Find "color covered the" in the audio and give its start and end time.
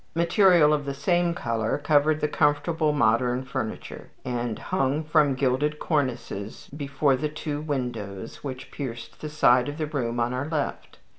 1.35-2.27